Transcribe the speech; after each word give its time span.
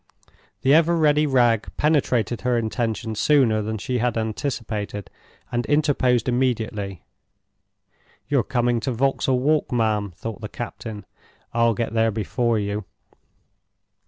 The 0.63 0.73
ever 0.73 0.97
ready 0.97 1.27
Wragge 1.27 1.67
penetrated 1.77 2.41
her 2.41 2.57
intention 2.57 3.13
sooner 3.13 3.61
than 3.61 3.77
she 3.77 3.99
had 3.99 4.17
anticipated, 4.17 5.11
and 5.51 5.63
interposed 5.67 6.27
immediately. 6.27 7.03
"You're 8.27 8.41
coming 8.41 8.79
to 8.79 8.91
Vauxhall 8.93 9.37
Walk, 9.39 9.71
ma'am," 9.71 10.11
thought 10.15 10.41
the 10.41 10.49
captain; 10.49 11.05
"I'll 11.53 11.75
get 11.75 11.93
there 11.93 12.09
before 12.09 12.57
you." 12.57 12.85